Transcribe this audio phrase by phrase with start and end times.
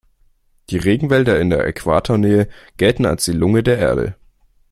[0.71, 4.15] Die Regenwälder in Äquatornähe gelten als die Lunge der Erde.